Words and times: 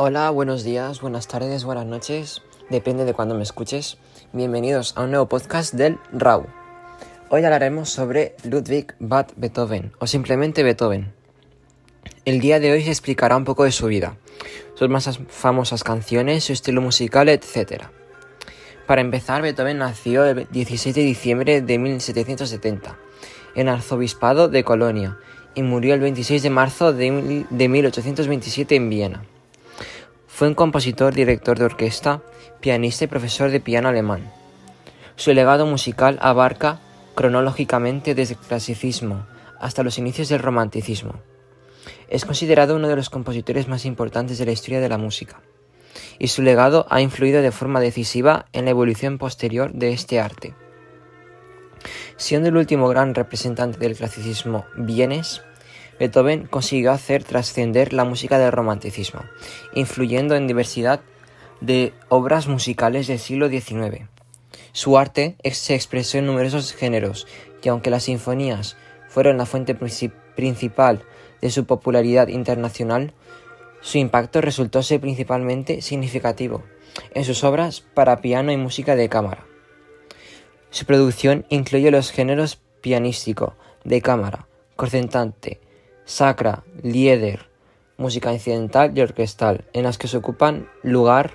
Hola, 0.00 0.30
buenos 0.30 0.62
días, 0.62 1.00
buenas 1.00 1.26
tardes, 1.26 1.64
buenas 1.64 1.84
noches, 1.84 2.42
depende 2.70 3.04
de 3.04 3.14
cuándo 3.14 3.34
me 3.34 3.42
escuches. 3.42 3.98
Bienvenidos 4.32 4.92
a 4.96 5.02
un 5.02 5.10
nuevo 5.10 5.28
podcast 5.28 5.74
del 5.74 5.98
RAW. 6.12 6.46
Hoy 7.30 7.42
hablaremos 7.42 7.90
sobre 7.90 8.36
Ludwig 8.44 8.94
van 9.00 9.26
Beethoven 9.34 9.90
o 9.98 10.06
simplemente 10.06 10.62
Beethoven. 10.62 11.12
El 12.24 12.38
día 12.38 12.60
de 12.60 12.70
hoy 12.70 12.84
se 12.84 12.90
explicará 12.90 13.36
un 13.36 13.44
poco 13.44 13.64
de 13.64 13.72
su 13.72 13.88
vida, 13.88 14.16
sus 14.76 14.88
más 14.88 15.18
famosas 15.26 15.82
canciones, 15.82 16.44
su 16.44 16.52
estilo 16.52 16.80
musical, 16.80 17.28
etc. 17.28 17.86
Para 18.86 19.00
empezar, 19.00 19.42
Beethoven 19.42 19.78
nació 19.78 20.24
el 20.26 20.46
16 20.48 20.94
de 20.94 21.02
diciembre 21.02 21.60
de 21.60 21.76
1770 21.76 22.96
en 23.56 23.68
arzobispado 23.68 24.46
de 24.46 24.62
Colonia 24.62 25.18
y 25.56 25.64
murió 25.64 25.94
el 25.94 26.00
26 26.00 26.44
de 26.44 26.50
marzo 26.50 26.92
de 26.92 27.10
1827 27.50 28.76
en 28.76 28.90
Viena. 28.90 29.24
Fue 30.38 30.46
un 30.46 30.54
compositor, 30.54 31.14
director 31.14 31.58
de 31.58 31.64
orquesta, 31.64 32.22
pianista 32.60 33.02
y 33.02 33.08
profesor 33.08 33.50
de 33.50 33.58
piano 33.58 33.88
alemán. 33.88 34.30
Su 35.16 35.32
legado 35.32 35.66
musical 35.66 36.16
abarca 36.22 36.78
cronológicamente 37.16 38.14
desde 38.14 38.34
el 38.34 38.38
clasicismo 38.38 39.26
hasta 39.58 39.82
los 39.82 39.98
inicios 39.98 40.28
del 40.28 40.38
romanticismo. 40.38 41.14
Es 42.08 42.24
considerado 42.24 42.76
uno 42.76 42.86
de 42.86 42.94
los 42.94 43.10
compositores 43.10 43.66
más 43.66 43.84
importantes 43.84 44.38
de 44.38 44.46
la 44.46 44.52
historia 44.52 44.78
de 44.78 44.88
la 44.88 44.96
música, 44.96 45.40
y 46.20 46.28
su 46.28 46.42
legado 46.42 46.86
ha 46.88 47.00
influido 47.00 47.42
de 47.42 47.50
forma 47.50 47.80
decisiva 47.80 48.46
en 48.52 48.64
la 48.64 48.70
evolución 48.70 49.18
posterior 49.18 49.72
de 49.72 49.92
este 49.92 50.20
arte. 50.20 50.54
Siendo 52.16 52.48
el 52.48 52.56
último 52.56 52.86
gran 52.86 53.16
representante 53.16 53.80
del 53.80 53.96
clasicismo 53.96 54.66
vienes, 54.76 55.42
Beethoven 55.98 56.46
consiguió 56.46 56.92
hacer 56.92 57.24
trascender 57.24 57.92
la 57.92 58.04
música 58.04 58.38
del 58.38 58.52
romanticismo, 58.52 59.24
influyendo 59.74 60.36
en 60.36 60.46
diversidad 60.46 61.00
de 61.60 61.92
obras 62.08 62.46
musicales 62.46 63.06
del 63.06 63.18
siglo 63.18 63.48
XIX. 63.48 64.08
Su 64.72 64.96
arte 64.96 65.36
se 65.52 65.74
expresó 65.74 66.18
en 66.18 66.26
numerosos 66.26 66.72
géneros, 66.72 67.26
y 67.62 67.68
aunque 67.68 67.90
las 67.90 68.04
sinfonías 68.04 68.76
fueron 69.08 69.38
la 69.38 69.46
fuente 69.46 69.74
principal 69.74 71.04
de 71.40 71.50
su 71.50 71.66
popularidad 71.66 72.28
internacional, 72.28 73.12
su 73.80 73.98
impacto 73.98 74.40
resultó 74.40 74.82
ser 74.82 75.00
principalmente 75.00 75.82
significativo 75.82 76.62
en 77.14 77.24
sus 77.24 77.44
obras 77.44 77.80
para 77.80 78.20
piano 78.20 78.52
y 78.52 78.56
música 78.56 78.96
de 78.96 79.08
cámara. 79.08 79.46
Su 80.70 80.84
producción 80.84 81.46
incluye 81.48 81.90
los 81.90 82.10
géneros 82.10 82.60
pianístico, 82.80 83.54
de 83.84 84.02
cámara, 84.02 84.46
concertante, 84.76 85.60
sacra, 86.08 86.64
lieder, 86.82 87.50
música 87.98 88.32
incidental 88.32 88.96
y 88.96 89.02
orquestal, 89.02 89.66
en 89.74 89.82
las 89.84 89.98
que 89.98 90.08
se 90.08 90.16
ocupan 90.16 90.66
lugar 90.82 91.34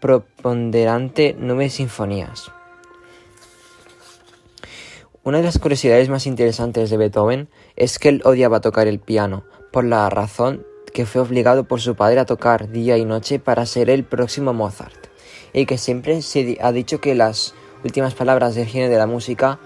preponderante 0.00 1.36
nueve 1.38 1.68
sinfonías. 1.68 2.50
Una 5.22 5.38
de 5.38 5.44
las 5.44 5.58
curiosidades 5.58 6.08
más 6.08 6.26
interesantes 6.26 6.88
de 6.88 6.96
Beethoven 6.96 7.48
es 7.76 7.98
que 7.98 8.08
él 8.08 8.22
odiaba 8.24 8.60
tocar 8.60 8.88
el 8.88 9.00
piano, 9.00 9.44
por 9.70 9.84
la 9.84 10.08
razón 10.08 10.66
que 10.94 11.04
fue 11.06 11.20
obligado 11.20 11.64
por 11.64 11.80
su 11.80 11.94
padre 11.94 12.20
a 12.20 12.26
tocar 12.26 12.70
día 12.70 12.96
y 12.96 13.04
noche 13.04 13.38
para 13.38 13.66
ser 13.66 13.90
el 13.90 14.04
próximo 14.04 14.54
Mozart, 14.54 15.08
y 15.52 15.66
que 15.66 15.76
siempre 15.76 16.22
se 16.22 16.56
ha 16.60 16.72
dicho 16.72 17.00
que 17.00 17.14
las 17.14 17.54
últimas 17.84 18.14
palabras 18.14 18.54
del 18.54 18.66
genio 18.66 18.88
de 18.88 18.98
la 18.98 19.06
música 19.06 19.58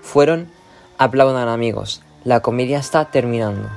fueron 0.00 0.48
aplaudan 0.98 1.48
amigos, 1.48 2.02
la 2.24 2.40
comedia 2.40 2.78
está 2.78 3.06
terminando. 3.06 3.68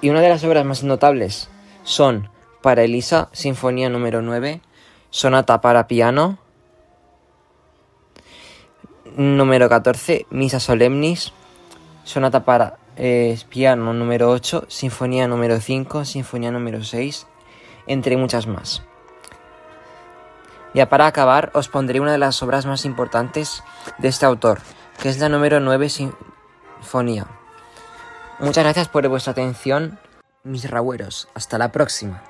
Y 0.00 0.10
una 0.10 0.20
de 0.20 0.28
las 0.28 0.44
obras 0.44 0.64
más 0.64 0.82
notables 0.82 1.48
son 1.82 2.28
Para 2.60 2.82
Elisa, 2.82 3.28
Sinfonía 3.32 3.88
número 3.88 4.22
9, 4.22 4.60
Sonata 5.10 5.60
para 5.60 5.86
piano, 5.86 6.38
número 9.16 9.68
14, 9.68 10.26
Misa 10.30 10.60
Solemnis, 10.60 11.32
Sonata 12.04 12.44
para 12.44 12.78
eh, 12.96 13.38
piano 13.48 13.92
número 13.92 14.30
8, 14.30 14.66
Sinfonía 14.68 15.28
número 15.28 15.60
5, 15.60 16.04
Sinfonía 16.04 16.50
número 16.50 16.82
6, 16.82 17.26
entre 17.86 18.16
muchas 18.16 18.46
más. 18.46 18.82
Ya 20.74 20.88
para 20.88 21.06
acabar, 21.06 21.50
os 21.54 21.68
pondré 21.68 22.00
una 22.00 22.12
de 22.12 22.18
las 22.18 22.42
obras 22.42 22.66
más 22.66 22.84
importantes 22.84 23.62
de 23.98 24.08
este 24.08 24.26
autor, 24.26 24.60
que 25.00 25.08
es 25.08 25.18
la 25.18 25.28
número 25.28 25.60
9 25.60 25.88
Sinfonía. 25.88 27.26
Muchas 28.40 28.64
gracias 28.64 28.88
por 28.88 29.06
vuestra 29.08 29.32
atención, 29.32 29.98
mis 30.42 30.68
rabueros. 30.70 31.28
Hasta 31.34 31.58
la 31.58 31.72
próxima. 31.72 32.22